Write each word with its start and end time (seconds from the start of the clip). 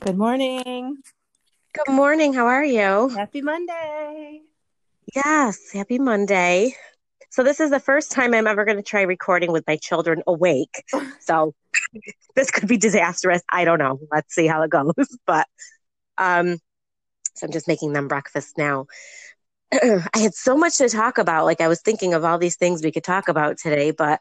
Good 0.00 0.16
morning. 0.16 0.96
Good 1.74 1.92
morning. 1.92 2.32
How 2.32 2.46
are 2.46 2.64
you? 2.64 3.10
Happy 3.10 3.42
Monday. 3.42 4.40
Yes, 5.14 5.70
happy 5.74 5.98
Monday. 5.98 6.74
So, 7.28 7.42
this 7.42 7.60
is 7.60 7.70
the 7.70 7.80
first 7.80 8.10
time 8.10 8.32
I'm 8.32 8.46
ever 8.46 8.64
going 8.64 8.78
to 8.78 8.82
try 8.82 9.02
recording 9.02 9.52
with 9.52 9.64
my 9.66 9.76
children 9.76 10.22
awake. 10.26 10.84
So, 11.20 11.54
this 12.34 12.50
could 12.50 12.66
be 12.66 12.78
disastrous. 12.78 13.42
I 13.52 13.66
don't 13.66 13.78
know. 13.78 14.00
Let's 14.10 14.34
see 14.34 14.46
how 14.46 14.62
it 14.62 14.70
goes. 14.70 14.94
But, 15.26 15.46
um, 16.16 16.58
so 17.34 17.46
I'm 17.46 17.52
just 17.52 17.68
making 17.68 17.92
them 17.92 18.08
breakfast 18.08 18.56
now. 18.56 18.86
I 19.72 20.18
had 20.18 20.34
so 20.34 20.56
much 20.56 20.78
to 20.78 20.88
talk 20.88 21.18
about. 21.18 21.44
Like, 21.44 21.60
I 21.60 21.68
was 21.68 21.82
thinking 21.82 22.14
of 22.14 22.24
all 22.24 22.38
these 22.38 22.56
things 22.56 22.82
we 22.82 22.90
could 22.90 23.04
talk 23.04 23.28
about 23.28 23.58
today. 23.58 23.90
But 23.90 24.20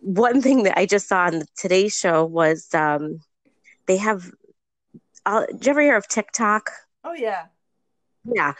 one 0.00 0.40
thing 0.40 0.62
that 0.62 0.78
I 0.78 0.86
just 0.86 1.08
saw 1.08 1.24
on 1.24 1.42
today's 1.56 1.96
show 1.96 2.24
was 2.24 2.68
um, 2.74 3.18
they 3.86 3.96
have 3.96 4.30
uh, 5.26 5.46
did 5.46 5.66
you 5.66 5.70
ever 5.70 5.80
hear 5.80 5.96
of 5.96 6.08
TikTok? 6.08 6.70
Oh 7.04 7.14
yeah. 7.14 7.46
Yeah. 8.24 8.54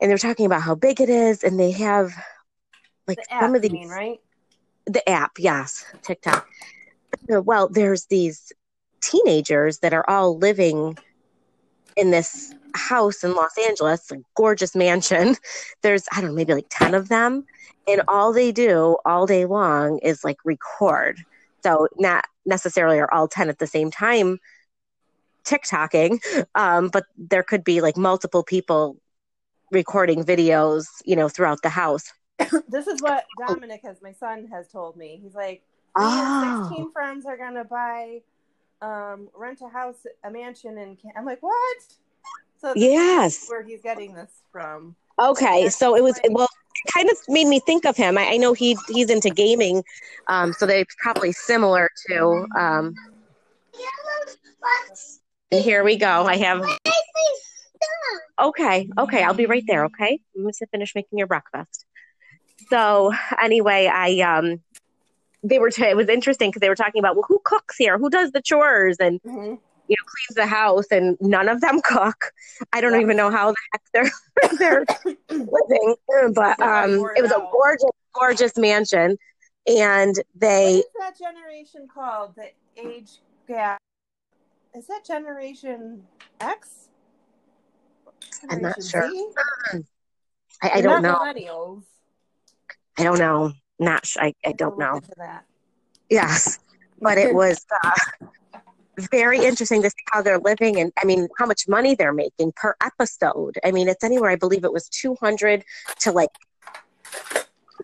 And 0.00 0.10
they're 0.10 0.18
talking 0.18 0.46
about 0.46 0.62
how 0.62 0.74
big 0.74 1.00
it 1.00 1.08
is, 1.08 1.42
and 1.42 1.58
they 1.58 1.72
have 1.72 2.12
like 3.06 3.18
The 3.18 3.34
app, 3.34 3.42
some 3.42 3.54
of 3.54 3.62
these 3.62 3.72
mean, 3.72 3.88
right? 3.88 4.20
the 4.86 5.06
app, 5.08 5.32
yes, 5.38 5.84
TikTok. 6.02 6.46
Uh, 7.32 7.42
Well, 7.42 7.68
there's 7.68 8.06
these 8.06 8.52
teenagers 9.02 9.78
that 9.78 9.92
are 9.94 10.08
all 10.08 10.36
living 10.38 10.98
in 11.96 12.10
this 12.10 12.54
house 12.74 13.24
in 13.24 13.34
Los 13.34 13.56
Angeles, 13.58 14.10
a 14.12 14.16
gorgeous 14.36 14.74
mansion. 14.76 15.36
There's 15.82 16.04
I 16.12 16.20
don't 16.20 16.30
know, 16.30 16.36
maybe 16.36 16.54
like 16.54 16.66
10 16.70 16.94
of 16.94 17.08
them, 17.08 17.44
and 17.86 18.02
all 18.08 18.32
they 18.32 18.52
do 18.52 18.96
all 19.04 19.26
day 19.26 19.46
long 19.46 19.98
is 19.98 20.22
like 20.24 20.36
record. 20.44 21.18
So 21.64 21.88
not 21.98 22.24
necessarily 22.46 22.98
are 22.98 23.12
all 23.12 23.26
10 23.28 23.48
at 23.48 23.58
the 23.58 23.66
same 23.66 23.90
time 23.90 24.38
TikToking, 25.48 26.20
um, 26.54 26.88
but 26.88 27.04
there 27.16 27.42
could 27.42 27.64
be 27.64 27.80
like 27.80 27.96
multiple 27.96 28.42
people 28.42 28.96
recording 29.70 30.24
videos, 30.24 30.86
you 31.04 31.16
know, 31.16 31.28
throughout 31.28 31.62
the 31.62 31.68
house. 31.68 32.12
This 32.68 32.86
is 32.86 33.00
what 33.00 33.24
Dominic 33.46 33.80
has 33.84 34.00
my 34.02 34.12
son 34.12 34.46
has 34.52 34.68
told 34.68 34.96
me. 34.96 35.20
He's 35.22 35.34
like, 35.34 35.62
Oh. 35.96 36.68
16 36.68 36.92
friends 36.92 37.26
are 37.26 37.36
gonna 37.36 37.64
buy 37.64 38.20
um 38.80 39.28
rent 39.34 39.60
a 39.62 39.68
house, 39.68 40.06
a 40.22 40.30
mansion 40.30 40.78
in 40.78 40.96
Can-. 40.96 41.12
I'm 41.16 41.24
like, 41.24 41.42
what? 41.42 41.78
So 42.60 42.72
Yes. 42.76 43.46
where 43.48 43.62
he's 43.62 43.82
getting 43.82 44.14
this 44.14 44.30
from. 44.52 44.94
Okay, 45.18 45.68
so 45.68 45.96
it 45.96 46.02
was 46.02 46.20
well, 46.30 46.48
it 46.84 46.92
kind 46.92 47.10
of 47.10 47.16
made 47.28 47.48
me 47.48 47.58
think 47.60 47.84
of 47.84 47.96
him. 47.96 48.16
I, 48.16 48.34
I 48.34 48.36
know 48.36 48.52
he 48.52 48.76
he's 48.88 49.10
into 49.10 49.30
gaming, 49.30 49.82
um, 50.28 50.52
so 50.52 50.64
they're 50.66 50.84
probably 51.02 51.32
similar 51.32 51.90
to. 52.08 52.46
Um, 52.56 52.94
here 55.50 55.84
we 55.84 55.96
go. 55.96 56.26
I 56.26 56.36
have. 56.36 56.62
Okay, 58.40 58.88
okay, 58.98 59.22
I'll 59.24 59.34
be 59.34 59.46
right 59.46 59.64
there. 59.66 59.84
Okay, 59.86 60.20
I'm 60.36 60.42
going 60.42 60.52
to 60.54 60.66
finish 60.68 60.94
making 60.94 61.18
your 61.18 61.26
breakfast. 61.26 61.84
So 62.70 63.12
anyway, 63.40 63.90
I 63.92 64.20
um, 64.20 64.60
they 65.42 65.58
were. 65.58 65.70
T- 65.70 65.84
it 65.84 65.96
was 65.96 66.08
interesting 66.08 66.50
because 66.50 66.60
they 66.60 66.68
were 66.68 66.76
talking 66.76 67.00
about 67.00 67.16
well, 67.16 67.24
who 67.26 67.40
cooks 67.44 67.76
here? 67.76 67.98
Who 67.98 68.10
does 68.10 68.30
the 68.32 68.42
chores? 68.42 68.96
And 69.00 69.20
Mhm. 69.22 69.58
you 69.88 69.96
know, 69.96 70.04
cleans 70.06 70.34
the 70.36 70.46
house, 70.46 70.86
and 70.90 71.16
none 71.20 71.48
of 71.48 71.60
them 71.60 71.80
cook. 71.84 72.32
I 72.72 72.80
don't 72.80 72.92
Yeah. 72.92 73.00
even 73.00 73.16
know 73.16 73.30
how 73.30 73.50
the 73.52 73.56
heck 73.72 73.82
they're 73.92 74.12
they're 74.58 74.84
living, 75.30 75.96
but 76.34 76.60
um, 76.60 77.10
it 77.16 77.22
was 77.22 77.32
a 77.32 77.48
gorgeous, 77.50 77.90
gorgeous 78.14 78.56
mansion, 78.56 79.16
and 79.66 80.14
they 80.36 80.78
is 80.78 80.84
that 80.98 81.18
generation 81.18 81.88
called? 81.92 82.34
The 82.36 82.50
age 82.76 83.10
gap. 83.48 83.77
Is 84.78 84.86
that 84.86 85.04
Generation 85.04 86.04
X? 86.40 86.88
I'm 88.48 88.62
not 88.62 88.80
Generation 88.80 89.32
sure. 89.32 89.80
Z? 89.80 89.84
I, 90.62 90.80
don't 90.80 91.02
know. 91.02 91.16
Millennials. 91.16 91.82
I 92.96 93.02
don't 93.02 93.18
know. 93.18 93.52
Not 93.80 94.06
sh- 94.06 94.18
I, 94.20 94.34
I 94.46 94.52
don't 94.52 94.78
know. 94.78 95.00
that. 95.16 95.44
Yes, 96.08 96.60
but 97.00 97.18
it 97.18 97.34
was 97.34 97.66
uh, 97.82 97.90
very 99.10 99.44
interesting 99.44 99.82
to 99.82 99.90
see 99.90 99.96
how 100.12 100.22
they're 100.22 100.38
living, 100.38 100.78
and 100.78 100.92
I 101.02 101.04
mean, 101.04 101.26
how 101.38 101.46
much 101.46 101.66
money 101.66 101.96
they're 101.96 102.12
making 102.12 102.52
per 102.54 102.76
episode. 102.80 103.58
I 103.64 103.72
mean, 103.72 103.88
it's 103.88 104.04
anywhere. 104.04 104.30
I 104.30 104.36
believe 104.36 104.62
it 104.62 104.72
was 104.72 104.88
200 104.90 105.64
to 106.00 106.12
like 106.12 106.30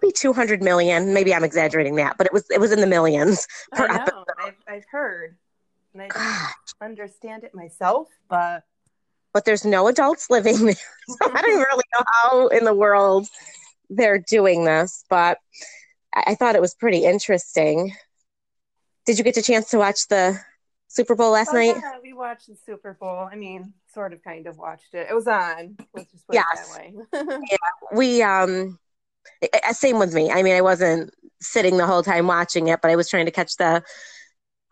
maybe 0.00 0.12
200 0.12 0.62
million. 0.62 1.12
Maybe 1.12 1.34
I'm 1.34 1.44
exaggerating 1.44 1.96
that, 1.96 2.16
but 2.18 2.28
it 2.28 2.32
was 2.32 2.44
it 2.50 2.60
was 2.60 2.70
in 2.70 2.80
the 2.80 2.86
millions 2.86 3.48
per 3.72 3.88
I 3.88 3.96
episode. 3.96 4.26
I've, 4.38 4.54
I've 4.68 4.86
heard. 4.88 5.36
And 5.94 6.02
I 6.02 6.08
don't 6.80 6.90
understand 6.90 7.44
it 7.44 7.54
myself, 7.54 8.08
but 8.28 8.64
but 9.32 9.44
there's 9.44 9.64
no 9.64 9.88
adults 9.88 10.28
living 10.30 10.66
there. 10.66 10.74
So 11.06 11.16
I 11.34 11.42
don't 11.42 11.58
really 11.58 11.84
know 11.94 12.04
how 12.14 12.46
in 12.48 12.64
the 12.64 12.72
world 12.72 13.26
they're 13.90 14.18
doing 14.18 14.64
this, 14.64 15.04
but 15.10 15.36
I, 16.14 16.24
I 16.28 16.34
thought 16.34 16.54
it 16.54 16.62
was 16.62 16.74
pretty 16.74 17.04
interesting. 17.04 17.94
Did 19.04 19.18
you 19.18 19.24
get 19.24 19.36
a 19.36 19.42
chance 19.42 19.68
to 19.70 19.78
watch 19.78 20.08
the 20.08 20.40
Super 20.88 21.14
Bowl 21.14 21.32
last 21.32 21.50
Oh, 21.50 21.56
night? 21.56 21.76
yeah, 21.76 21.98
we 22.02 22.14
watched 22.14 22.46
the 22.46 22.56
Super 22.64 22.94
Bowl. 22.98 23.28
I 23.30 23.36
mean, 23.36 23.74
sort 23.92 24.14
of, 24.14 24.24
kind 24.24 24.46
of 24.46 24.56
watched 24.56 24.94
it. 24.94 25.08
It 25.10 25.14
was 25.14 25.26
on. 25.26 25.76
Let's 25.92 26.10
just 26.10 26.26
put 26.26 26.34
Yes. 26.36 26.78
way. 26.78 26.94
We 27.94 28.22
um 28.22 28.78
same 29.72 29.98
with 29.98 30.14
me. 30.14 30.30
I 30.30 30.42
mean, 30.42 30.54
I 30.54 30.62
wasn't 30.62 31.12
sitting 31.40 31.76
the 31.76 31.86
whole 31.86 32.02
time 32.02 32.26
watching 32.26 32.68
it, 32.68 32.80
but 32.80 32.90
I 32.90 32.96
was 32.96 33.08
trying 33.10 33.26
to 33.26 33.30
catch 33.30 33.56
the 33.56 33.82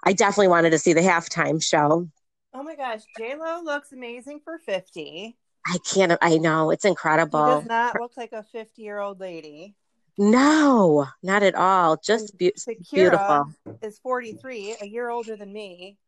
I 0.03 0.13
definitely 0.13 0.49
wanted 0.49 0.71
to 0.71 0.79
see 0.79 0.93
the 0.93 1.01
halftime 1.01 1.63
show. 1.63 2.09
oh 2.55 2.63
my 2.63 2.75
gosh, 2.77 3.03
J 3.19 3.37
Lo 3.37 3.63
looks 3.63 3.93
amazing 3.93 4.41
for 4.45 4.59
fifty. 4.59 5.37
I 5.67 5.79
can't 5.93 6.13
I 6.21 6.39
know, 6.39 6.71
it's 6.71 6.83
She 6.83 6.89
incredible. 6.89 7.61
does 7.61 7.67
not 7.67 8.01
look 8.01 8.17
like 8.17 8.33
a 8.33 8.43
fifty-year-old 8.43 9.21
lady. 9.21 9.77
No, 10.19 11.07
not 11.23 11.43
at 11.43 11.55
all. 11.55 11.97
Just 12.05 12.37
be- 12.37 12.53
beautiful. 12.91 13.47
is 13.81 13.99
forty-three, 14.01 14.77
a 14.81 14.87
year 14.87 15.09
older 15.09 15.37
than 15.37 15.53
me. 15.53 15.99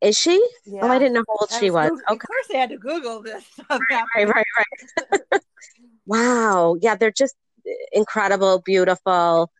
Is 0.00 0.18
she? 0.18 0.44
Yeah. 0.66 0.80
Oh, 0.82 0.88
I 0.88 0.98
didn't 0.98 1.14
know 1.14 1.24
how 1.28 1.36
old 1.40 1.48
I 1.52 1.60
she 1.60 1.70
was. 1.70 1.90
Okay. 1.92 2.00
Of 2.08 2.18
course, 2.18 2.46
I 2.52 2.56
had 2.56 2.70
to 2.70 2.76
Google 2.78 3.22
this 3.22 3.44
stuff. 3.46 3.80
right, 3.90 4.28
right, 4.28 4.44
right. 4.58 5.40
wow. 6.06 6.74
Yeah, 6.80 6.96
they're 6.96 7.12
just 7.12 7.36
incredible, 7.92 8.60
beautiful. 8.64 9.50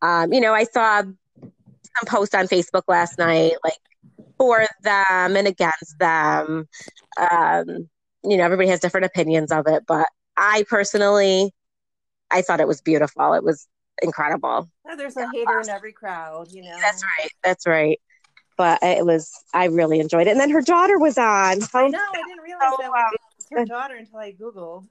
Um, 0.00 0.32
you 0.32 0.40
know, 0.40 0.54
I 0.54 0.64
saw 0.64 1.02
some 2.00 2.18
posts 2.18 2.34
on 2.34 2.46
Facebook 2.46 2.82
last 2.88 3.18
night, 3.18 3.52
like 3.64 3.78
for 4.38 4.66
them 4.82 5.36
and 5.36 5.46
against 5.46 5.98
them. 5.98 6.68
Um, 7.18 7.88
you 8.24 8.36
know, 8.36 8.44
everybody 8.44 8.68
has 8.68 8.80
different 8.80 9.06
opinions 9.06 9.52
of 9.52 9.66
it, 9.66 9.84
but 9.86 10.06
I 10.36 10.64
personally, 10.68 11.52
I 12.30 12.42
thought 12.42 12.60
it 12.60 12.68
was 12.68 12.80
beautiful. 12.80 13.34
It 13.34 13.44
was 13.44 13.66
incredible. 14.02 14.68
Oh, 14.88 14.96
There's 14.96 15.16
a 15.16 15.28
hater 15.32 15.60
in 15.60 15.68
every 15.68 15.92
crowd, 15.92 16.48
you 16.52 16.62
know. 16.62 16.76
That's 16.80 17.02
right. 17.02 17.30
That's 17.42 17.66
right. 17.66 18.00
But 18.56 18.78
it 18.82 19.06
was, 19.06 19.32
I 19.54 19.66
really 19.66 20.00
enjoyed 20.00 20.26
it. 20.26 20.30
And 20.30 20.40
then 20.40 20.50
her 20.50 20.60
daughter 20.60 20.98
was 20.98 21.16
on. 21.16 21.24
I 21.74 21.88
know. 21.88 21.98
I 21.98 22.22
didn't 22.26 22.42
realize 22.44 22.68
So, 22.70 22.76
that 22.82 22.90
was 22.90 23.14
um, 23.52 23.58
her 23.58 23.64
daughter 23.64 23.96
until 23.96 24.18
I 24.18 24.32
googled. 24.32 24.86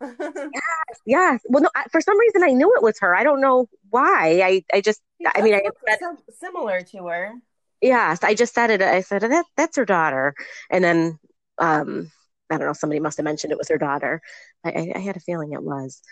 Yes. 0.54 1.00
yes. 1.06 1.40
Well, 1.46 1.62
no, 1.62 1.70
I, 1.74 1.84
for 1.90 2.00
some 2.00 2.18
reason 2.18 2.42
I 2.42 2.52
knew 2.52 2.72
it 2.76 2.82
was 2.82 2.98
her. 3.00 3.14
I 3.14 3.22
don't 3.24 3.40
know 3.40 3.68
why. 3.90 4.40
I, 4.44 4.64
I 4.72 4.80
just, 4.80 5.00
I 5.34 5.40
mean, 5.40 5.54
I 5.54 5.62
said, 5.88 5.98
similar 6.38 6.82
to 6.82 7.06
her. 7.06 7.32
yes, 7.80 8.22
I 8.22 8.34
just 8.34 8.54
said 8.54 8.70
it. 8.70 8.82
I 8.82 9.00
said, 9.00 9.22
that, 9.22 9.46
that's 9.56 9.76
her 9.76 9.84
daughter. 9.84 10.34
And 10.70 10.84
then, 10.84 11.18
um, 11.58 12.10
I 12.50 12.58
don't 12.58 12.66
know, 12.66 12.72
somebody 12.74 13.00
must 13.00 13.16
have 13.16 13.24
mentioned 13.24 13.52
it 13.52 13.58
was 13.58 13.68
her 13.68 13.78
daughter. 13.78 14.20
I, 14.64 14.70
I, 14.70 14.92
I 14.96 14.98
had 14.98 15.16
a 15.16 15.20
feeling 15.20 15.52
it 15.52 15.62
was. 15.62 16.02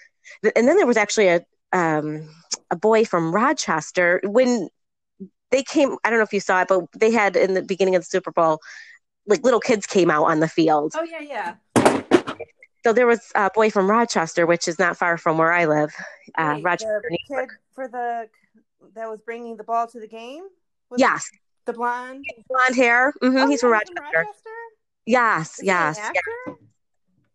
And 0.43 0.67
then 0.67 0.77
there 0.77 0.87
was 0.87 0.97
actually 0.97 1.29
a, 1.29 1.45
um, 1.73 2.29
a 2.71 2.77
boy 2.77 3.05
from 3.05 3.35
Rochester 3.35 4.21
when 4.25 4.69
they 5.51 5.63
came, 5.63 5.97
I 6.05 6.11
don't 6.11 6.19
know 6.19 6.25
if 6.25 6.33
you 6.33 6.41
saw 6.41 6.63
it, 6.63 6.69
but 6.69 6.85
they 6.97 7.11
had 7.11 7.37
in 7.37 7.55
the 7.55 7.63
beginning 7.63 7.95
of 7.95 8.03
the 8.03 8.07
Super 8.07 8.33
Bowl, 8.33 8.61
like 9.27 9.45
little 9.45 9.61
kids 9.61 9.87
came 9.87 10.11
out 10.11 10.25
on 10.25 10.41
the 10.41 10.49
field. 10.49 10.93
Oh 10.97 11.05
yeah, 11.05 11.21
yeah. 11.21 11.55
So 12.85 12.93
there 12.93 13.07
was 13.07 13.21
a 13.35 13.51
boy 13.55 13.71
from 13.71 13.89
Rochester, 13.91 14.47
which 14.47 14.67
is 14.69 14.79
not 14.79 14.97
far 14.97 15.17
from 15.17 15.39
where 15.39 15.53
I 15.53 15.67
live, 15.67 15.95
uh, 16.37 16.55
Wait, 16.57 16.65
Rochester, 16.65 17.03
the 17.05 17.11
New 17.11 17.37
York. 17.37 17.51
kid 17.51 17.59
for 17.75 17.89
the 17.89 18.29
that 18.95 19.09
was 19.09 19.21
bringing 19.21 19.57
the 19.57 19.65
ball 19.65 19.87
to 19.87 20.01
the 20.01 20.09
game. 20.09 20.43
Was 20.91 21.01
Yes, 21.01 21.31
the 21.65 21.73
blonde. 21.73 22.25
blonde 22.49 22.75
hair. 22.77 23.13
Mm-hmm. 23.23 23.37
Oh, 23.39 23.49
he's 23.49 23.61
from 23.61 23.71
yeah, 23.71 23.79
Rochester. 24.13 24.51
Yes, 25.07 25.59
Is 25.59 25.65
yes. 25.65 25.99
an 25.99 26.05
yeah. 26.05 26.09
actor? 26.49 26.61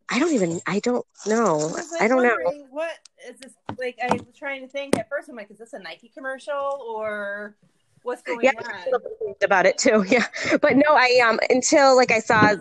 I 0.09 0.19
don't 0.19 0.33
even. 0.33 0.59
I 0.67 0.79
don't 0.79 1.05
know. 1.25 1.57
I, 1.59 1.81
like, 1.91 2.01
I 2.01 2.07
don't 2.07 2.23
know. 2.23 2.37
What 2.69 2.91
is 3.27 3.39
this? 3.39 3.53
Like, 3.77 3.97
I 4.01 4.13
was 4.13 4.23
trying 4.37 4.61
to 4.61 4.67
think 4.67 4.97
at 4.97 5.09
first. 5.09 5.27
I'm 5.29 5.35
like, 5.35 5.51
is 5.51 5.57
this 5.57 5.73
a 5.73 5.79
Nike 5.79 6.09
commercial 6.09 6.81
or 6.87 7.55
what's 8.03 8.21
going 8.21 8.39
Yeah, 8.41 8.51
I 8.57 8.61
was 8.61 8.67
a 8.67 9.25
on? 9.27 9.35
about 9.43 9.65
it 9.65 9.77
too. 9.77 10.05
Yeah, 10.09 10.25
but 10.61 10.77
no, 10.77 10.83
I 10.89 11.21
um 11.27 11.39
until 11.49 11.95
like 11.97 12.11
I 12.11 12.19
saw 12.19 12.53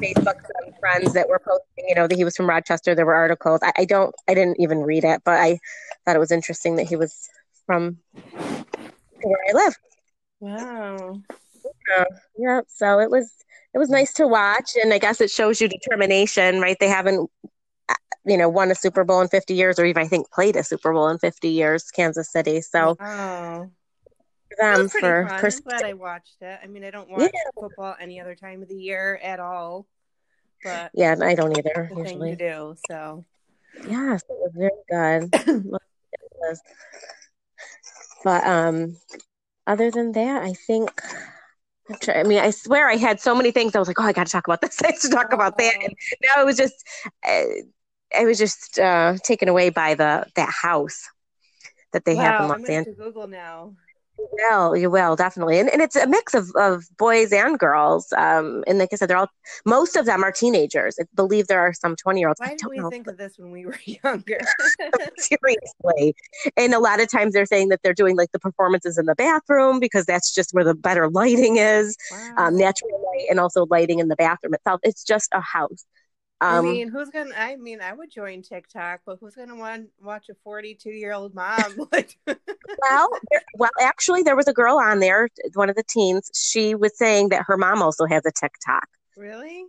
Facebook 0.00 0.40
some 0.40 0.63
friends 0.84 1.14
that 1.14 1.28
were 1.28 1.38
posting, 1.38 1.88
you 1.88 1.94
know, 1.94 2.06
that 2.06 2.14
he 2.14 2.24
was 2.24 2.36
from 2.36 2.48
Rochester. 2.48 2.94
There 2.94 3.06
were 3.06 3.14
articles. 3.14 3.60
I, 3.62 3.72
I 3.78 3.84
don't. 3.86 4.14
I 4.28 4.34
didn't 4.34 4.60
even 4.60 4.80
read 4.82 5.04
it, 5.04 5.22
but 5.24 5.40
I 5.40 5.58
thought 6.04 6.16
it 6.16 6.20
was 6.20 6.30
interesting 6.32 6.76
that 6.76 6.86
he 6.86 6.96
was 6.96 7.28
from 7.66 7.98
where 9.22 9.38
I 9.48 9.52
live. 9.52 9.76
Wow. 10.40 11.20
Yeah, 11.88 12.04
yeah. 12.36 12.60
So 12.68 13.00
it 13.00 13.10
was 13.10 13.32
it 13.72 13.78
was 13.78 13.88
nice 13.88 14.12
to 14.14 14.28
watch, 14.28 14.72
and 14.82 14.92
I 14.92 14.98
guess 14.98 15.20
it 15.20 15.30
shows 15.30 15.60
you 15.60 15.68
determination, 15.68 16.60
right? 16.60 16.76
They 16.78 16.88
haven't, 16.88 17.30
uh, 17.88 17.94
you 18.26 18.36
know, 18.36 18.48
won 18.48 18.70
a 18.70 18.74
Super 18.74 19.04
Bowl 19.04 19.22
in 19.22 19.28
50 19.28 19.54
years, 19.54 19.78
or 19.78 19.86
even 19.86 20.02
I 20.02 20.08
think 20.08 20.30
played 20.30 20.56
a 20.56 20.62
Super 20.62 20.92
Bowl 20.92 21.08
in 21.08 21.18
50 21.18 21.48
years, 21.48 21.90
Kansas 21.90 22.30
City. 22.30 22.60
So, 22.60 22.98
Oh, 23.00 23.70
them 24.58 24.88
pretty 24.88 25.06
for, 25.06 25.26
fun. 25.28 25.40
for 25.40 25.46
I'm 25.46 25.60
glad 25.62 25.84
I 25.84 25.92
watched 25.94 26.42
it. 26.42 26.60
I 26.62 26.66
mean, 26.66 26.84
I 26.84 26.90
don't 26.90 27.10
watch 27.10 27.22
Yeah. 27.22 27.50
football 27.60 27.96
any 27.98 28.20
other 28.20 28.34
time 28.34 28.62
of 28.62 28.68
the 28.68 28.76
year 28.76 29.18
at 29.22 29.40
all, 29.40 29.86
but 30.64 30.90
yeah, 30.94 31.14
I 31.20 31.34
don't 31.34 31.56
either 31.56 31.90
the 31.90 31.94
thing 31.94 32.04
to 32.04 32.10
usually. 32.10 32.36
do. 32.36 32.74
So 32.88 33.24
Yes, 33.86 34.22
it 34.28 34.36
was 34.40 34.52
very 34.54 35.30
good. 35.30 35.78
But 38.22 38.46
um, 38.46 38.96
other 39.66 39.90
than 39.90 40.12
that, 40.12 40.42
I 40.42 40.54
think. 40.54 40.90
I 42.08 42.22
mean, 42.22 42.38
I 42.38 42.50
swear 42.50 42.88
I 42.88 42.96
had 42.96 43.20
so 43.20 43.34
many 43.34 43.50
things. 43.50 43.76
I 43.76 43.78
was 43.78 43.88
like, 43.88 44.00
"Oh, 44.00 44.04
I 44.04 44.12
got 44.12 44.26
to 44.26 44.32
talk 44.32 44.46
about 44.46 44.62
this. 44.62 44.80
I 44.82 44.86
have 44.92 45.00
to 45.00 45.10
talk 45.10 45.32
about 45.34 45.58
that." 45.58 45.74
And 45.82 45.94
now 46.22 46.42
it 46.42 46.46
was 46.46 46.56
just, 46.56 46.74
uh, 47.26 47.42
I 48.16 48.24
was 48.24 48.38
just 48.38 48.78
uh, 48.78 49.16
taken 49.22 49.48
away 49.48 49.68
by 49.68 49.94
the 49.94 50.26
that 50.36 50.48
house 50.48 51.06
that 51.92 52.06
they 52.06 52.16
have 52.16 52.40
wow, 52.40 52.44
in 52.46 52.52
I'm 52.52 52.62
Los 52.62 52.70
Angeles. 52.70 52.96
Google 52.98 53.26
now. 53.26 53.74
Well, 54.16 54.76
you 54.76 54.90
will 54.90 55.16
definitely, 55.16 55.58
and 55.58 55.68
and 55.68 55.82
it's 55.82 55.96
a 55.96 56.06
mix 56.06 56.34
of 56.34 56.50
of 56.56 56.84
boys 56.96 57.32
and 57.32 57.58
girls. 57.58 58.12
Um, 58.16 58.64
and 58.66 58.78
like 58.78 58.90
I 58.92 58.96
said, 58.96 59.10
they're 59.10 59.16
all 59.16 59.30
most 59.64 59.96
of 59.96 60.06
them 60.06 60.22
are 60.22 60.32
teenagers. 60.32 60.96
I 61.00 61.04
believe 61.14 61.46
there 61.46 61.60
are 61.60 61.72
some 61.72 61.96
twenty 61.96 62.20
year 62.20 62.28
olds. 62.28 62.40
Why 62.40 62.54
don't 62.56 62.70
we 62.70 62.78
know. 62.78 62.90
think 62.90 63.06
of 63.06 63.16
this 63.16 63.38
when 63.38 63.50
we 63.50 63.66
were 63.66 63.78
younger? 64.04 64.38
seriously 65.18 66.14
and 66.56 66.74
a 66.74 66.78
lot 66.78 67.00
of 67.00 67.10
times 67.10 67.34
they're 67.34 67.46
saying 67.46 67.68
that 67.68 67.80
they're 67.82 67.94
doing 67.94 68.16
like 68.16 68.32
the 68.32 68.38
performances 68.38 68.98
in 68.98 69.06
the 69.06 69.14
bathroom 69.14 69.80
because 69.80 70.04
that's 70.04 70.32
just 70.32 70.52
where 70.52 70.64
the 70.64 70.74
better 70.74 71.08
lighting 71.10 71.56
is 71.56 71.96
wow. 72.10 72.34
um, 72.38 72.56
natural 72.56 72.90
light 73.14 73.26
and 73.30 73.40
also 73.40 73.66
lighting 73.70 73.98
in 73.98 74.08
the 74.08 74.16
bathroom 74.16 74.54
itself 74.54 74.80
it's 74.82 75.04
just 75.04 75.28
a 75.32 75.40
house 75.40 75.84
I 76.40 76.58
um, 76.58 76.64
mean, 76.64 76.88
who's 76.88 77.10
gonna? 77.10 77.34
I 77.36 77.56
mean, 77.56 77.80
I 77.80 77.92
would 77.92 78.10
join 78.10 78.42
TikTok, 78.42 79.00
but 79.06 79.18
who's 79.20 79.34
gonna 79.34 79.56
want 79.56 79.88
watch 80.02 80.28
a 80.28 80.34
forty-two-year-old 80.42 81.34
mom? 81.34 81.88
Like, 81.92 82.18
well 82.26 83.08
there, 83.30 83.42
well 83.58 83.70
actually 83.80 84.22
there 84.22 84.36
was 84.36 84.48
a 84.48 84.52
girl 84.52 84.78
on 84.78 84.98
there 84.98 85.28
one 85.54 85.70
of 85.70 85.76
the 85.76 85.84
teens 85.84 86.30
she 86.34 86.74
was 86.74 86.96
saying 86.98 87.28
that 87.28 87.44
her 87.46 87.56
mom 87.56 87.82
also 87.82 88.04
has 88.06 88.22
a 88.26 88.32
tiktok 88.32 88.88
really? 89.16 89.64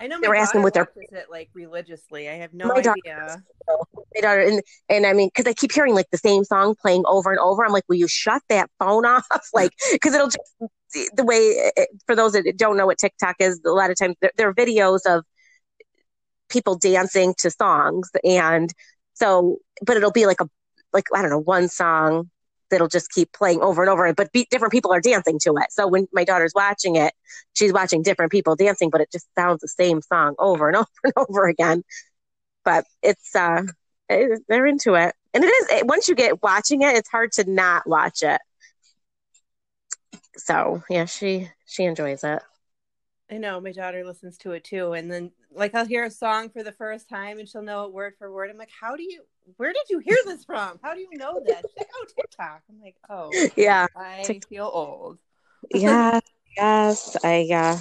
I 0.00 0.06
know 0.06 0.20
They 0.20 0.28
were 0.28 0.36
asking 0.36 0.62
what 0.62 0.74
their- 0.74 0.88
it 0.96 1.26
like 1.30 1.50
religiously. 1.54 2.28
I 2.28 2.34
have 2.34 2.54
no 2.54 2.68
My 2.68 2.80
daughter 2.80 2.94
idea. 3.06 3.42
my 3.68 4.20
daughter 4.20 4.40
and, 4.40 4.62
and 4.88 5.06
i 5.06 5.12
mean 5.12 5.28
because 5.28 5.48
i 5.48 5.54
keep 5.54 5.72
hearing 5.72 5.94
like 5.94 6.10
the 6.10 6.18
same 6.18 6.44
song 6.44 6.74
playing 6.80 7.04
over 7.06 7.30
and 7.30 7.38
over 7.38 7.64
i'm 7.64 7.72
like 7.72 7.84
will 7.88 7.96
you 7.96 8.08
shut 8.08 8.42
that 8.48 8.70
phone 8.78 9.06
off 9.14 9.26
like 9.54 9.70
because 9.92 10.14
it'll 10.14 10.28
just 10.28 11.10
the 11.16 11.24
way 11.24 11.72
for 12.06 12.14
those 12.14 12.32
that 12.32 12.44
don't 12.56 12.76
know 12.76 12.86
what 12.86 12.98
tiktok 12.98 13.36
is 13.38 13.60
a 13.64 13.70
lot 13.70 13.90
of 13.90 13.98
times 13.98 14.14
there 14.36 14.48
are 14.48 14.54
videos 14.54 15.00
of 15.06 15.24
people 16.52 16.76
dancing 16.76 17.34
to 17.38 17.50
songs 17.50 18.10
and 18.24 18.72
so 19.14 19.58
but 19.84 19.96
it'll 19.96 20.12
be 20.12 20.26
like 20.26 20.40
a 20.40 20.48
like 20.92 21.04
i 21.14 21.22
don't 21.22 21.30
know 21.30 21.38
one 21.38 21.68
song 21.68 22.30
that'll 22.72 22.88
just 22.88 23.12
keep 23.12 23.30
playing 23.32 23.60
over 23.60 23.82
and 23.82 23.90
over 23.90 24.12
but 24.14 24.32
be, 24.32 24.48
different 24.50 24.72
people 24.72 24.92
are 24.92 25.00
dancing 25.00 25.38
to 25.38 25.54
it. 25.58 25.66
So 25.70 25.86
when 25.86 26.08
my 26.12 26.24
daughter's 26.24 26.52
watching 26.54 26.96
it 26.96 27.12
she's 27.52 27.72
watching 27.72 28.02
different 28.02 28.32
people 28.32 28.56
dancing 28.56 28.90
but 28.90 29.00
it 29.00 29.12
just 29.12 29.28
sounds 29.38 29.60
the 29.60 29.68
same 29.68 30.00
song 30.00 30.34
over 30.38 30.68
and 30.68 30.76
over 30.78 30.88
and 31.04 31.12
over 31.16 31.46
again. 31.46 31.84
But 32.64 32.86
it's 33.02 33.36
uh 33.36 33.62
it, 34.08 34.42
they're 34.48 34.66
into 34.66 34.94
it. 34.94 35.14
And 35.34 35.44
it 35.44 35.48
is 35.48 35.66
it, 35.70 35.86
once 35.86 36.08
you 36.08 36.16
get 36.16 36.42
watching 36.42 36.82
it 36.82 36.96
it's 36.96 37.10
hard 37.10 37.30
to 37.32 37.48
not 37.48 37.86
watch 37.86 38.22
it. 38.22 38.40
So 40.36 40.82
yeah 40.88 41.04
she 41.04 41.50
she 41.66 41.84
enjoys 41.84 42.24
it. 42.24 42.42
I 43.30 43.38
know 43.38 43.60
my 43.60 43.72
daughter 43.72 44.04
listens 44.04 44.36
to 44.38 44.52
it 44.52 44.64
too, 44.64 44.92
and 44.92 45.10
then 45.10 45.30
like 45.54 45.74
I'll 45.74 45.86
hear 45.86 46.04
a 46.04 46.10
song 46.10 46.48
for 46.50 46.62
the 46.62 46.72
first 46.72 47.08
time, 47.08 47.38
and 47.38 47.48
she'll 47.48 47.62
know 47.62 47.84
it 47.84 47.92
word 47.92 48.14
for 48.18 48.32
word. 48.32 48.50
I'm 48.50 48.58
like, 48.58 48.70
how 48.80 48.96
do 48.96 49.02
you? 49.02 49.22
Where 49.56 49.72
did 49.72 49.84
you 49.90 49.98
hear 49.98 50.16
this 50.26 50.44
from? 50.44 50.78
How 50.82 50.94
do 50.94 51.00
you 51.00 51.08
know 51.12 51.40
this? 51.44 51.56
She's 51.56 51.78
like, 51.78 51.88
oh, 51.94 52.06
TikTok. 52.16 52.62
I'm 52.70 52.80
like, 52.80 52.96
oh, 53.10 53.32
yeah 53.56 53.86
I 53.96 54.40
feel 54.48 54.70
old. 54.72 55.18
yes 55.70 56.22
yes 56.56 57.16
i 57.24 57.48
uh 57.50 57.78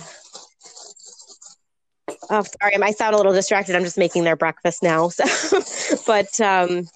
oh 2.30 2.44
sorry 2.62 2.76
i 2.82 2.92
sound 2.92 3.14
a 3.14 3.18
little 3.18 3.34
distracted 3.34 3.76
i'm 3.76 3.84
just 3.84 3.98
making 3.98 4.24
their 4.24 4.36
breakfast 4.36 4.82
now 4.82 5.10
so 5.10 5.98
but 6.08 6.40
um 6.40 6.88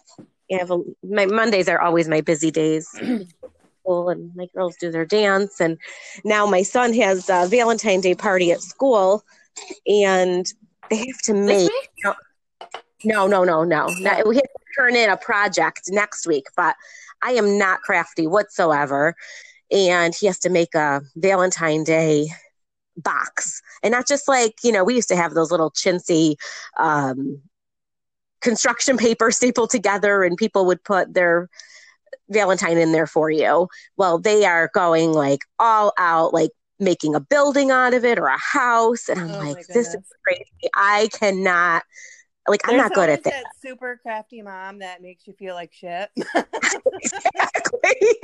yeah 0.49 0.65
my 1.03 1.25
mondays 1.25 1.67
are 1.67 1.81
always 1.81 2.07
my 2.07 2.21
busy 2.21 2.51
days 2.51 2.87
school 3.81 4.09
and 4.09 4.31
my 4.35 4.47
girls 4.55 4.75
do 4.79 4.91
their 4.91 5.05
dance 5.05 5.59
and 5.59 5.77
now 6.23 6.45
my 6.45 6.61
son 6.63 6.93
has 6.93 7.29
a 7.29 7.47
valentine 7.47 8.01
day 8.01 8.15
party 8.15 8.51
at 8.51 8.61
school 8.61 9.23
and 9.87 10.45
they 10.89 10.97
have 10.97 11.21
to 11.23 11.33
make 11.33 11.69
week? 11.69 12.15
no 13.03 13.27
no 13.27 13.43
no 13.43 13.63
no 13.63 13.87
not, 13.99 14.27
we 14.27 14.35
have 14.35 14.43
to 14.43 14.65
turn 14.77 14.95
in 14.95 15.09
a 15.09 15.17
project 15.17 15.81
next 15.89 16.27
week 16.27 16.45
but 16.55 16.75
i 17.21 17.31
am 17.31 17.57
not 17.57 17.81
crafty 17.81 18.27
whatsoever. 18.27 19.15
And 19.71 20.13
he 20.13 20.27
has 20.27 20.39
to 20.39 20.49
make 20.49 20.75
a 20.75 21.01
valentine 21.15 21.83
day 21.83 22.27
box. 22.97 23.61
And 23.83 23.91
not 23.91 24.07
just 24.07 24.27
like 24.27 24.55
you 24.63 24.71
know 24.71 24.83
we 24.83 24.95
used 24.95 25.09
to 25.09 25.15
have 25.15 25.33
those 25.33 25.51
little 25.51 25.71
chintzy 25.71 26.35
um, 26.77 27.41
construction 28.41 28.97
paper 28.97 29.31
stapled 29.31 29.71
together 29.71 30.23
and 30.23 30.37
people 30.37 30.65
would 30.67 30.83
put 30.83 31.13
their 31.13 31.49
valentine 32.29 32.77
in 32.77 32.91
there 32.91 33.07
for 33.07 33.29
you. 33.29 33.67
Well 33.97 34.19
they 34.19 34.45
are 34.45 34.69
going 34.73 35.13
like 35.13 35.41
all 35.59 35.93
out 35.97 36.33
like 36.33 36.51
making 36.79 37.15
a 37.15 37.19
building 37.19 37.71
out 37.71 37.93
of 37.93 38.03
it 38.03 38.19
or 38.19 38.27
a 38.27 38.37
house 38.37 39.07
and 39.09 39.19
i'm 39.19 39.31
Oh 39.31 39.39
like 39.39 39.65
this 39.67 39.87
is 39.87 40.03
crazy 40.23 40.69
i 40.73 41.09
cannot 41.13 41.83
like 42.47 42.61
i'm 42.65 42.77
not 42.77 42.93
good 42.93 43.09
at 43.09 43.23
that 43.23 43.33
that 43.33 43.43
super 43.61 43.99
crafty 44.01 44.41
mom 44.41 44.79
that 44.79 45.01
makes 45.01 45.25
you 45.27 45.33
feel 45.33 45.55
like 45.55 45.73
shit. 45.73 46.09
exactly. 46.35 48.17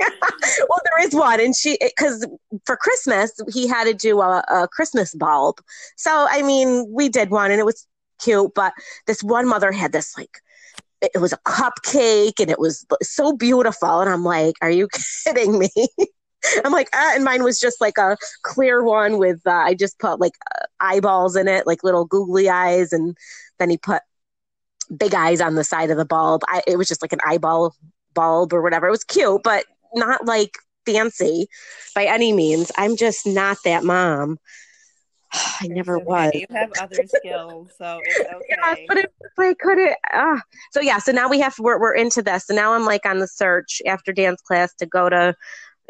well, 0.68 0.80
there 0.84 1.06
is 1.06 1.14
one, 1.14 1.40
and 1.40 1.56
she 1.56 1.78
because 1.80 2.26
for 2.64 2.76
Christmas 2.76 3.32
he 3.52 3.66
had 3.66 3.84
to 3.84 3.94
do 3.94 4.20
a, 4.20 4.42
a 4.48 4.68
Christmas 4.68 5.14
bulb. 5.14 5.56
So 5.96 6.26
I 6.30 6.42
mean, 6.42 6.86
we 6.90 7.08
did 7.08 7.30
one, 7.30 7.50
and 7.50 7.60
it 7.60 7.66
was 7.66 7.86
cute. 8.20 8.52
But 8.54 8.72
this 9.06 9.22
one 9.22 9.48
mother 9.48 9.72
had 9.72 9.92
this 9.92 10.16
like 10.16 10.38
it 11.00 11.20
was 11.20 11.32
a 11.32 11.38
cupcake, 11.38 12.40
and 12.40 12.50
it 12.50 12.58
was 12.58 12.86
so 13.02 13.36
beautiful, 13.36 14.00
and 14.00 14.10
I'm 14.10 14.24
like, 14.24 14.54
are 14.62 14.70
you 14.70 14.88
kidding 15.24 15.58
me? 15.58 15.70
I'm 16.64 16.72
like, 16.72 16.88
ah, 16.94 17.12
and 17.14 17.24
mine 17.24 17.42
was 17.42 17.60
just 17.60 17.80
like 17.80 17.98
a 17.98 18.16
clear 18.42 18.82
one 18.82 19.18
with 19.18 19.40
uh, 19.46 19.50
I 19.50 19.74
just 19.74 19.98
put 19.98 20.20
like 20.20 20.34
uh, 20.54 20.66
eyeballs 20.80 21.36
in 21.36 21.48
it, 21.48 21.66
like 21.66 21.84
little 21.84 22.04
googly 22.04 22.48
eyes, 22.48 22.92
and 22.92 23.16
then 23.58 23.70
he 23.70 23.78
put 23.78 24.02
big 24.96 25.14
eyes 25.14 25.40
on 25.40 25.54
the 25.54 25.64
side 25.64 25.90
of 25.90 25.96
the 25.96 26.04
bulb. 26.04 26.42
I, 26.48 26.62
it 26.66 26.76
was 26.76 26.88
just 26.88 27.02
like 27.02 27.12
an 27.12 27.20
eyeball 27.26 27.74
bulb 28.14 28.52
or 28.52 28.62
whatever. 28.62 28.86
It 28.88 28.92
was 28.92 29.04
cute, 29.04 29.42
but 29.42 29.64
not 29.94 30.26
like 30.26 30.56
fancy 30.86 31.46
by 31.94 32.04
any 32.04 32.32
means. 32.32 32.70
I'm 32.76 32.96
just 32.96 33.26
not 33.26 33.58
that 33.64 33.84
mom. 33.84 34.38
I 35.32 35.66
never 35.68 35.96
okay. 35.96 36.04
was. 36.04 36.34
You 36.34 36.46
have 36.50 36.72
other 36.80 37.04
skills, 37.06 37.70
so 37.78 38.00
it's 38.04 38.18
Yeah, 38.48 38.72
okay. 38.72 38.84
but 38.88 38.98
it's 38.98 39.14
like 39.38 39.58
couldn't. 39.58 39.96
Uh. 40.12 40.38
So 40.72 40.80
yeah, 40.80 40.98
so 40.98 41.12
now 41.12 41.28
we 41.28 41.40
have 41.40 41.54
we're 41.58 41.80
we're 41.80 41.94
into 41.94 42.22
this. 42.22 42.46
So 42.46 42.54
now 42.54 42.74
I'm 42.74 42.84
like 42.84 43.06
on 43.06 43.18
the 43.18 43.28
search 43.28 43.80
after 43.86 44.12
dance 44.12 44.40
class 44.42 44.74
to 44.74 44.86
go 44.86 45.08
to 45.08 45.34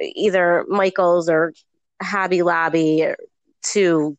either 0.00 0.64
Michael's 0.68 1.28
or 1.28 1.52
Hobby 2.02 2.42
Lobby 2.42 3.06
to 3.72 4.16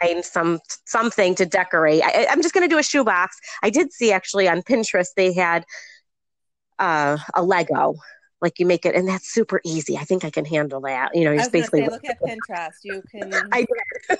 find 0.00 0.24
some 0.24 0.60
something 0.86 1.34
to 1.36 1.46
decorate. 1.46 2.02
I, 2.04 2.26
I'm 2.30 2.42
just 2.42 2.54
gonna 2.54 2.68
do 2.68 2.78
a 2.78 2.82
shoebox. 2.82 3.38
I 3.62 3.70
did 3.70 3.92
see 3.92 4.12
actually 4.12 4.48
on 4.48 4.62
Pinterest 4.62 5.08
they 5.16 5.32
had 5.32 5.64
uh, 6.78 7.18
a 7.34 7.42
Lego. 7.42 7.94
Like 8.40 8.58
you 8.58 8.66
make 8.66 8.84
it, 8.84 8.96
and 8.96 9.06
that's 9.06 9.32
super 9.32 9.60
easy. 9.64 9.96
I 9.96 10.02
think 10.02 10.24
I 10.24 10.30
can 10.30 10.44
handle 10.44 10.80
that. 10.80 11.14
You 11.14 11.24
know, 11.24 11.30
you're 11.30 11.48
basically. 11.48 11.84
say, 11.84 11.88
look 11.88 12.04
at 12.04 12.20
Pinterest. 12.20 12.72
You 12.82 13.00
can. 13.10 13.32
I 13.52 13.60
did. 13.60 14.18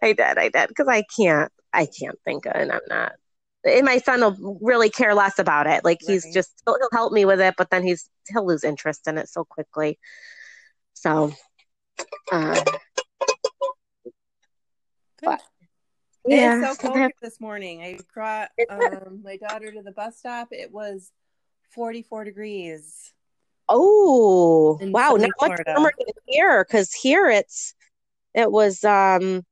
I 0.00 0.12
did. 0.12 0.38
I 0.38 0.48
did 0.48 0.68
because 0.68 0.86
I 0.86 1.02
can't. 1.02 1.50
I 1.72 1.86
can't 1.86 2.16
think, 2.24 2.46
of, 2.46 2.52
and 2.54 2.70
I'm 2.70 2.80
not. 2.88 3.12
And 3.66 3.84
my 3.84 3.98
son 3.98 4.20
will 4.20 4.58
really 4.60 4.90
care 4.90 5.14
less 5.14 5.38
about 5.38 5.66
it. 5.66 5.84
Like 5.84 5.98
he's 6.06 6.24
Right. 6.24 6.34
just 6.34 6.62
he'll, 6.64 6.76
he'll 6.78 6.88
help 6.92 7.12
me 7.12 7.24
with 7.24 7.40
it, 7.40 7.54
but 7.58 7.70
then 7.70 7.82
he's 7.82 8.08
he'll 8.28 8.46
lose 8.46 8.64
interest 8.64 9.06
in 9.08 9.18
it 9.18 9.28
so 9.28 9.44
quickly. 9.44 9.98
So, 10.94 11.32
uh, 12.32 12.60
Good. 15.20 15.38
yeah. 16.26 16.60
It's 16.60 16.80
so 16.80 16.88
cold 16.88 17.10
this 17.20 17.40
morning. 17.40 17.82
I 17.82 17.98
brought 18.12 18.50
um, 18.68 19.20
my 19.24 19.36
daughter 19.36 19.72
to 19.72 19.82
the 19.82 19.92
bus 19.92 20.18
stop. 20.18 20.48
It 20.50 20.72
was 20.72 21.10
44 21.70 22.24
degrees. 22.24 23.12
oh 23.68 24.78
wow, 24.80 25.16
not 25.16 25.30
much 25.40 25.60
warmer 25.66 25.92
than 25.98 26.06
here 26.26 26.64
because 26.64 26.92
here 26.92 27.28
it's 27.28 27.74
it 28.34 28.50
was 28.50 28.84
um 28.84 29.44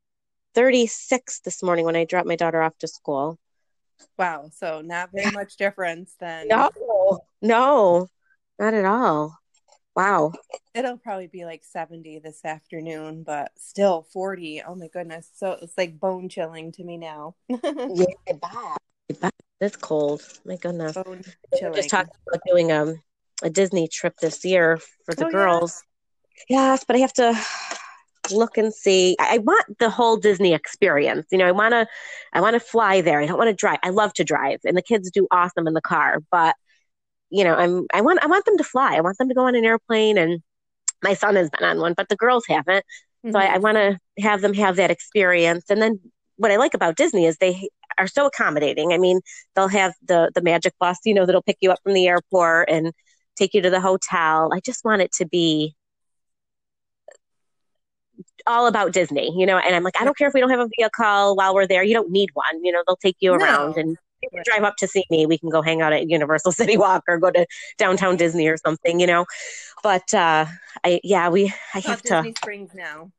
36 0.54 1.40
this 1.40 1.62
morning 1.62 1.84
when 1.84 1.96
I 1.96 2.04
dropped 2.04 2.28
my 2.28 2.36
daughter 2.36 2.62
off 2.62 2.78
to 2.78 2.88
school. 2.88 3.38
Wow. 4.18 4.50
So 4.54 4.80
not 4.80 5.10
very 5.12 5.30
much 5.30 5.56
difference 5.56 6.14
then. 6.18 6.48
No, 6.48 6.70
no, 7.42 8.08
not 8.58 8.74
at 8.74 8.84
all. 8.84 9.38
Wow. 9.96 10.32
It'll 10.74 10.98
probably 10.98 11.28
be 11.28 11.44
like 11.44 11.62
70 11.64 12.18
this 12.18 12.44
afternoon, 12.44 13.22
but 13.22 13.52
still 13.56 14.06
40. 14.12 14.62
Oh 14.66 14.74
my 14.74 14.88
goodness. 14.88 15.30
So 15.34 15.56
it's 15.62 15.78
like 15.78 16.00
bone 16.00 16.28
chilling 16.28 16.72
to 16.72 16.84
me 16.84 16.96
now. 16.96 17.36
yeah, 17.48 18.34
bad. 18.40 19.32
It's 19.60 19.76
cold. 19.76 20.22
My 20.44 20.56
goodness. 20.56 20.94
bone 20.94 21.22
chilling. 21.56 21.74
just 21.74 21.90
talking 21.90 22.10
about 22.26 22.40
doing 22.46 22.72
um, 22.72 23.00
a 23.42 23.50
Disney 23.50 23.86
trip 23.86 24.16
this 24.20 24.44
year 24.44 24.78
for 25.04 25.14
the 25.14 25.26
Oh, 25.26 25.28
yeah? 25.28 25.32
girls. 25.32 25.82
Yes, 26.48 26.84
but 26.84 26.96
I 26.96 27.00
have 27.00 27.12
to 27.14 27.40
look 28.30 28.56
and 28.58 28.72
see. 28.72 29.16
I, 29.20 29.36
I 29.36 29.38
want 29.38 29.78
the 29.78 29.90
whole 29.90 30.16
Disney 30.16 30.54
experience. 30.54 31.26
You 31.30 31.38
know, 31.38 31.46
I 31.46 31.52
want 31.52 31.72
to, 31.72 31.86
I 32.32 32.40
want 32.40 32.54
to 32.54 32.60
fly 32.60 33.00
there. 33.00 33.20
I 33.20 33.26
don't 33.26 33.38
want 33.38 33.48
to 33.50 33.54
drive. 33.54 33.78
I 33.82 33.90
love 33.90 34.12
to 34.14 34.24
drive, 34.24 34.60
and 34.64 34.76
the 34.76 34.82
kids 34.82 35.10
do 35.10 35.26
awesome 35.30 35.66
in 35.66 35.74
the 35.74 35.80
car. 35.82 36.18
But 36.30 36.56
you 37.30 37.44
know, 37.44 37.54
I'm, 37.54 37.86
I 37.92 38.00
want, 38.02 38.22
I 38.22 38.26
want 38.26 38.44
them 38.44 38.56
to 38.58 38.64
fly. 38.64 38.96
I 38.96 39.00
want 39.00 39.18
them 39.18 39.28
to 39.28 39.34
go 39.34 39.46
on 39.46 39.54
an 39.56 39.64
airplane, 39.64 40.18
and 40.18 40.42
my 41.02 41.14
son 41.14 41.36
has 41.36 41.50
been 41.50 41.68
on 41.68 41.78
one, 41.80 41.94
but 41.96 42.08
the 42.08 42.16
girls 42.16 42.44
haven't. 42.48 42.84
So 43.32 43.38
I, 43.38 43.54
I 43.54 43.58
Mhm. 43.58 43.62
want 43.62 43.76
to 43.76 43.98
have 44.22 44.40
them 44.42 44.54
have 44.54 44.76
that 44.76 44.90
experience. 44.90 45.64
And 45.70 45.80
then 45.82 46.00
what 46.36 46.50
I 46.52 46.56
like 46.56 46.74
about 46.74 46.96
Disney 46.96 47.26
is 47.26 47.36
they 47.38 47.68
are 47.98 48.06
so 48.06 48.26
accommodating. 48.26 48.92
I 48.92 48.98
mean, 48.98 49.20
they'll 49.54 49.68
have 49.68 49.94
the 50.06 50.30
the 50.34 50.42
magic 50.42 50.74
bus, 50.80 50.98
you 51.04 51.14
know, 51.14 51.26
that'll 51.26 51.42
pick 51.42 51.58
you 51.60 51.70
up 51.70 51.78
from 51.82 51.94
the 51.94 52.08
airport 52.08 52.70
and 52.70 52.92
take 53.36 53.54
you 53.54 53.62
to 53.62 53.70
the 53.70 53.80
hotel. 53.80 54.50
I 54.52 54.60
just 54.60 54.84
want 54.84 55.02
it 55.02 55.12
to 55.14 55.26
be 55.26 55.74
all 58.46 58.66
about 58.66 58.92
Disney, 58.92 59.32
you 59.36 59.46
know. 59.46 59.58
And 59.58 59.74
I'm 59.74 59.82
like, 59.82 60.00
I 60.00 60.04
don't 60.04 60.16
care 60.16 60.28
if 60.28 60.34
we 60.34 60.40
don't 60.40 60.50
have 60.50 60.60
a 60.60 60.68
vehicle 60.76 61.36
while 61.36 61.54
we're 61.54 61.66
there. 61.66 61.82
You 61.82 61.94
don't 61.94 62.10
need 62.10 62.30
one. 62.34 62.64
You 62.64 62.72
know, 62.72 62.82
they'll 62.86 62.96
take 62.96 63.16
you 63.20 63.32
around 63.34 63.76
No. 63.76 63.80
and 63.82 63.96
you 64.22 64.42
drive 64.44 64.62
up 64.64 64.76
to 64.76 64.86
see 64.88 65.04
me. 65.10 65.26
We 65.26 65.38
can 65.38 65.50
go 65.50 65.60
hang 65.62 65.82
out 65.82 65.92
at 65.92 66.08
Universal 66.08 66.52
City 66.60 66.76
Walk 66.76 67.04
or 67.08 67.18
go 67.18 67.30
to 67.30 67.46
downtown 67.78 68.16
Disney 68.16 68.48
or 68.48 68.56
something, 68.56 69.00
you 69.00 69.06
know. 69.06 69.26
But 69.82 70.12
uh 70.14 70.46
I 70.84 71.00
yeah, 71.04 71.28
we 71.28 71.52
I 71.74 71.80
have 71.80 71.86
not 71.86 72.04
to 72.04 72.08
Disney 72.22 72.34
Springs 72.36 72.70
now. 72.74 73.10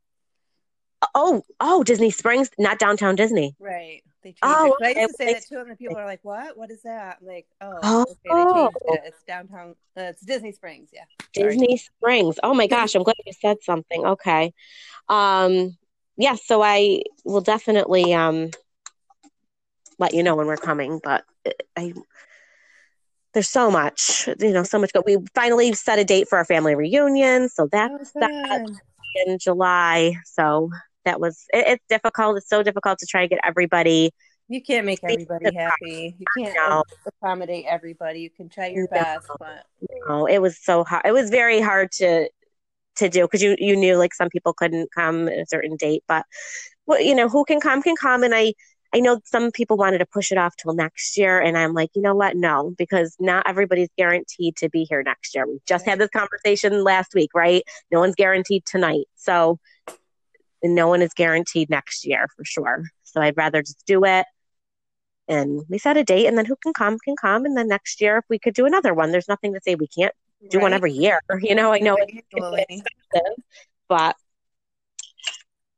Oh, 1.14 1.44
oh, 1.60 1.84
Disney 1.84 2.10
Springs, 2.10 2.50
not 2.58 2.80
downtown 2.80 3.16
Disney. 3.16 3.56
Right. 3.60 4.02
They 4.26 4.32
changed 4.32 4.44
Oh, 4.44 4.76
it. 4.80 4.84
I 4.98 5.02
used 5.02 5.12
to 5.12 5.24
say 5.24 5.34
that 5.34 5.46
too, 5.48 5.60
and 5.60 5.70
then 5.70 5.78
people 5.78 5.98
are 5.98 6.06
like, 6.06 6.22
"What? 6.24 6.58
What 6.58 6.72
is 6.72 6.82
that?" 6.82 7.20
I'm 7.22 7.28
like, 7.28 7.46
"Oh, 7.62 7.80
Oh. 7.84 8.06
okay, 8.26 8.64
it. 8.88 9.02
It's 9.06 9.24
downtown. 9.28 9.76
Uh, 9.96 10.02
it's 10.10 10.22
Disney 10.22 10.52
Springs. 10.52 10.90
Yeah. 10.92 11.04
Sorry. 11.36 11.50
Disney 11.50 11.78
Springs. 11.78 12.40
Oh 12.42 12.56
my 12.56 12.66
gosh, 12.66 12.96
I'm 12.96 13.04
glad 13.04 13.18
you 13.24 13.34
said 13.40 13.58
something. 13.62 14.04
Okay. 14.04 14.52
Um 15.10 15.78
yeah, 16.18 16.36
so 16.44 16.64
I 16.64 17.04
will 17.24 17.42
definitely 17.42 18.16
um 18.16 18.50
let 20.00 20.16
you 20.16 20.24
know 20.24 20.36
when 20.36 20.48
we're 20.48 20.58
coming, 20.58 21.00
but 21.04 21.24
I 21.78 21.94
there's 23.34 23.50
so 23.50 23.70
much, 23.70 24.28
you 24.40 24.54
know, 24.54 24.64
so 24.64 24.80
much 24.80 24.90
but 24.92 25.06
we 25.06 25.18
finally 25.36 25.72
set 25.74 26.00
a 26.00 26.04
date 26.04 26.28
for 26.30 26.40
our 26.40 26.46
family 26.46 26.74
reunion, 26.74 27.48
so 27.48 27.68
that's 27.72 28.12
Oh, 28.16 28.20
that 28.22 28.66
in 29.28 29.38
July. 29.38 30.16
So 30.26 30.72
that 31.06 31.20
was 31.20 31.46
it, 31.54 31.68
it's 31.68 31.86
difficult. 31.90 32.38
It's 32.38 32.50
so 32.50 32.64
difficult 32.64 33.00
to 33.00 33.06
try 33.06 33.22
to 33.22 33.28
get 33.28 33.40
everybody 33.44 34.12
You 34.48 34.62
can't 34.62 34.86
make 34.86 35.00
everybody 35.04 35.54
happy. 35.54 36.18
You 36.20 36.26
can't 36.38 36.56
know. 36.56 36.84
accommodate 37.22 37.66
everybody. 37.68 38.20
You 38.22 38.30
can 38.30 38.50
try 38.50 38.68
your 38.68 38.88
No. 38.88 39.00
best, 39.00 39.28
but 39.40 39.66
Oh, 40.08 40.26
it 40.26 40.40
was 40.40 40.58
so 40.62 40.84
hard. 40.84 41.04
It 41.06 41.12
was 41.12 41.30
very 41.30 41.62
hard 41.62 41.92
to 41.94 42.30
to 42.98 43.10
do 43.10 43.24
because 43.24 43.42
you 43.42 43.56
you 43.60 43.76
knew 43.76 43.98
like 43.98 44.14
some 44.14 44.30
people 44.30 44.54
couldn't 44.54 44.90
come 44.94 45.28
at 45.28 45.38
a 45.40 45.46
certain 45.48 45.76
date, 45.76 46.04
but 46.08 46.26
well, 46.86 47.02
you 47.02 47.16
know, 47.16 47.28
who 47.30 47.44
can 47.46 47.60
come 47.60 47.82
can 47.82 47.96
come. 47.96 48.24
And 48.24 48.34
I 48.34 48.54
I 48.94 49.00
know 49.00 49.20
some 49.26 49.52
people 49.52 49.76
wanted 49.76 49.98
to 49.98 50.06
push 50.06 50.32
it 50.32 50.38
off 50.38 50.56
till 50.56 50.74
next 50.74 51.18
year, 51.18 51.40
and 51.42 51.58
I'm 51.58 51.74
like, 51.74 51.90
you 51.96 52.02
know 52.02 52.16
what? 52.16 52.38
No, 52.38 52.74
because 52.78 53.16
not 53.20 53.48
everybody's 53.48 53.90
guaranteed 53.98 54.56
to 54.58 54.70
be 54.70 54.86
here 54.86 55.04
next 55.04 55.36
year. 55.36 55.46
We 55.46 55.60
just 55.66 55.86
had 55.86 56.00
this 56.00 56.10
conversation 56.12 56.84
last 56.84 57.14
week, 57.14 57.32
right? 57.36 57.64
No 57.92 58.00
one's 58.00 58.16
guaranteed 58.16 58.66
tonight, 58.66 59.06
so 59.16 59.60
and 60.66 60.74
no 60.74 60.88
one 60.88 61.02
is 61.04 61.14
guaranteed 61.14 61.70
next 61.70 62.06
year 62.06 62.28
for 62.36 62.44
sure. 62.44 62.86
So 63.04 63.22
I'd 63.22 63.38
rather 63.38 63.62
just 63.62 63.86
do 63.86 64.04
it. 64.04 64.26
And 65.28 65.62
we 65.70 65.78
set 65.78 65.96
a 65.96 66.04
date, 66.04 66.26
and 66.26 66.38
then 66.38 66.46
who 66.46 66.56
can 66.62 66.74
come 66.74 66.98
can 67.00 67.16
come. 67.16 67.46
And 67.46 67.56
then 67.56 67.68
next 67.68 68.02
year, 68.02 68.18
if 68.18 68.26
we 68.30 68.40
could 68.40 68.54
do 68.54 68.66
another 68.66 68.94
one, 68.94 69.12
there's 69.12 69.28
nothing 69.28 69.54
to 69.54 69.62
say 69.62 69.76
we 69.76 69.88
can't 69.88 70.14
do 70.50 70.60
one 70.60 70.74
every 70.74 70.92
year. 70.92 71.22
You 71.40 71.56
know, 71.56 71.72
I 71.72 71.80
know 71.80 71.98
it's 72.00 72.12
expensive, 72.12 73.44
but 73.88 74.16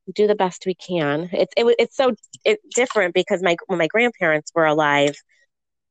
we 0.05 0.13
do 0.13 0.27
the 0.27 0.35
best 0.35 0.65
we 0.65 0.73
can. 0.73 1.29
It's 1.31 1.53
it, 1.55 1.75
it's 1.79 1.95
so 1.95 2.15
it, 2.45 2.59
different 2.73 3.13
because 3.13 3.41
my 3.43 3.57
when 3.67 3.79
my 3.79 3.87
grandparents 3.87 4.51
were 4.55 4.65
alive, 4.65 5.15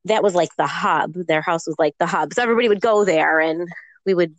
that 0.05 0.23
was 0.23 0.35
like 0.35 0.55
the 0.57 0.67
hub. 0.67 1.13
Their 1.13 1.41
house 1.41 1.67
was 1.67 1.75
like 1.79 1.95
the 1.99 2.07
hub, 2.07 2.33
so 2.33 2.41
everybody 2.43 2.69
would 2.69 2.81
go 2.81 3.05
there, 3.05 3.39
and 3.39 3.67
we 4.05 4.13
would 4.13 4.35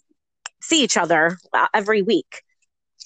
see 0.60 0.82
each 0.82 0.96
other 0.96 1.38
uh, 1.52 1.68
every 1.74 2.02
week. 2.02 2.42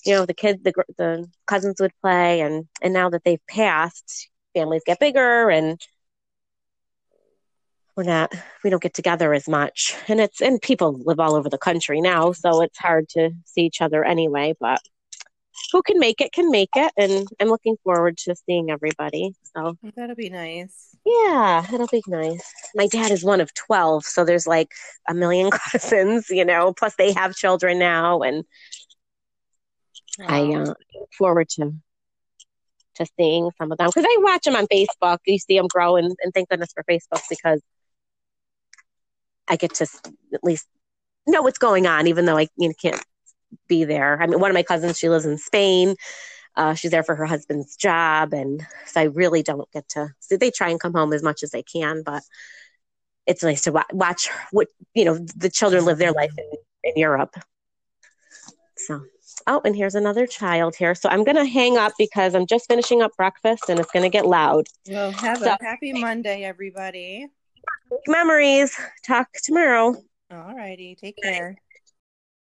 You 0.05 0.15
know, 0.15 0.27
the 0.27 0.35
kids, 0.35 0.63
the 0.63 0.73
the 0.99 1.29
cousins 1.47 1.81
would 1.81 1.93
play, 2.03 2.41
and 2.41 2.67
and 2.83 2.93
now 2.93 3.11
that 3.11 3.23
they've 3.25 3.47
passed, 3.49 4.29
families 4.55 4.83
get 4.85 4.99
bigger, 5.01 5.49
and 5.51 5.81
we're 7.97 8.05
not 8.05 8.33
we 8.65 8.71
don't 8.71 8.83
get 8.83 8.95
together 8.95 9.35
as 9.35 9.49
much. 9.49 9.95
And 10.09 10.21
it's 10.21 10.41
and 10.41 10.61
people 10.61 11.01
live 11.05 11.21
all 11.21 11.35
over 11.35 11.49
the 11.49 11.59
country 11.59 12.01
now 12.01 12.33
so 12.33 12.63
it's 12.63 12.79
hard 12.79 13.09
to 13.11 13.31
see 13.45 13.63
each 13.63 13.81
other 13.81 14.05
anyway 14.05 14.55
but 14.59 14.81
who 15.71 15.83
can 15.83 15.99
make 15.99 16.21
it 16.21 16.33
can 16.33 16.51
make 16.51 16.71
it. 16.77 16.93
And 16.97 17.29
i'm 17.41 17.49
looking 17.49 17.77
forward 17.85 18.17
to 18.19 18.35
seeing 18.47 18.71
everybody 18.71 19.35
so. 19.55 19.77
Oh, 19.85 19.91
that'll 19.95 20.17
be 20.17 20.31
nice. 20.31 20.97
yeah 21.05 21.65
it'll 21.73 21.87
be 21.87 22.03
nice. 22.07 22.43
My 22.75 22.87
dad 22.87 23.11
is 23.11 23.25
one 23.25 23.41
of 23.41 23.53
12 23.55 24.05
so 24.05 24.25
there's 24.25 24.47
like 24.47 24.71
a 25.09 25.15
million 25.15 25.51
cousins 25.73 26.31
you 26.31 26.45
know 26.45 26.73
plus 26.73 26.95
they 26.97 27.13
have 27.13 27.35
children 27.35 27.79
now 27.79 28.21
and 28.21 28.45
i 30.29 30.41
Wow. 30.43 30.55
uh, 30.55 30.75
look 30.95 31.13
forward 31.17 31.49
to 31.49 31.73
to 32.95 33.07
seeing 33.19 33.51
some 33.59 33.73
of 33.73 33.79
them. 33.79 33.89
Because 33.89 34.05
i 34.07 34.17
watch 34.21 34.43
them 34.43 34.57
on 34.57 34.67
facebook. 34.67 35.19
You 35.27 35.39
see 35.39 35.57
them 35.57 35.67
grow 35.69 35.97
and, 35.97 36.15
and 36.23 36.33
thank 36.35 36.49
goodness 36.49 36.73
for 36.75 36.85
facebook 36.85 37.23
because 37.31 37.61
i 39.49 39.57
get 39.57 39.75
to 39.75 39.87
at 40.35 40.45
least 40.45 40.67
know 41.27 41.43
what's 41.43 41.59
going 41.59 41.87
on 41.87 42.07
even 42.07 42.27
though 42.27 42.37
i 42.39 42.49
you 42.57 42.69
know, 42.69 42.75
can't 42.81 43.03
be 43.69 43.85
there. 43.85 44.21
I 44.21 44.27
mean 44.27 44.41
one 44.41 44.51
of 44.51 44.55
my 44.55 44.63
cousins 44.63 44.99
she 44.99 45.09
lives 45.09 45.27
in 45.27 45.39
spain. 45.39 45.95
Uh, 46.55 46.75
she's 46.75 46.91
there 46.91 47.03
for 47.03 47.15
her 47.15 47.25
husband's 47.25 47.77
job 47.77 48.35
and 48.35 48.63
so 48.87 49.01
i 49.01 49.05
really 49.05 49.43
don't 49.43 49.71
get 49.73 49.89
to 49.89 50.11
so 50.21 50.37
they 50.37 50.51
try 50.51 50.69
and 50.69 50.79
come 50.81 50.93
home 50.93 51.15
as 51.15 51.23
much 51.23 51.43
as 51.43 51.51
they 51.51 51.63
can 51.63 52.03
but 52.05 52.23
it's 53.27 53.43
nice 53.43 53.63
to 53.63 53.73
wa- 53.73 53.85
watch 53.93 54.29
what 54.51 54.69
you 54.95 55.05
know 55.07 55.19
the 55.37 55.49
children 55.49 55.85
live 55.87 55.97
their 55.99 56.13
life 56.13 56.33
in, 56.37 56.45
in 56.85 56.93
europe. 56.97 57.35
So 58.77 59.03
oh 59.47 59.61
and 59.65 59.75
here's 59.77 59.95
another 59.95 60.27
child 60.27 60.75
here 60.77 60.95
so 60.95 61.09
i'm 61.09 61.25
going 61.25 61.37
to 61.37 61.45
hang 61.47 61.77
up 61.77 61.93
because 61.99 62.35
i'm 62.35 62.47
just 62.47 62.67
finishing 62.69 63.03
up 63.03 63.11
breakfast 63.17 63.65
and 63.69 63.79
it's 63.81 63.91
going 63.93 64.03
to 64.03 64.09
get 64.09 64.27
loud 64.27 64.67
Well, 64.89 65.11
have 65.13 65.39
So- 65.39 65.57
a 65.61 65.65
happy 65.65 65.93
Monday, 65.93 66.45
everybody. 66.45 67.29
memories 68.07 68.77
talk 69.05 69.29
tomorrow 69.43 69.95
All 70.31 70.55
righty. 70.57 70.97
Take 70.99 71.17
care. 71.23 71.57